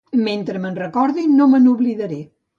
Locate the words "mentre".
0.27-0.61